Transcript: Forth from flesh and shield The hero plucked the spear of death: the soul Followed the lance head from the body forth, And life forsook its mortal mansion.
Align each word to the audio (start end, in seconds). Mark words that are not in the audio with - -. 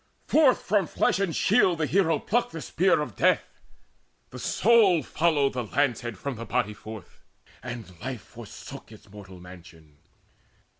Forth 0.25 0.63
from 0.63 0.87
flesh 0.87 1.19
and 1.19 1.35
shield 1.35 1.77
The 1.77 1.85
hero 1.85 2.17
plucked 2.17 2.53
the 2.53 2.61
spear 2.61 3.01
of 3.01 3.15
death: 3.15 3.59
the 4.31 4.39
soul 4.39 5.03
Followed 5.03 5.53
the 5.53 5.63
lance 5.65 6.01
head 6.01 6.17
from 6.17 6.37
the 6.37 6.45
body 6.45 6.73
forth, 6.73 7.21
And 7.61 7.93
life 8.01 8.23
forsook 8.23 8.91
its 8.91 9.11
mortal 9.11 9.39
mansion. 9.39 9.99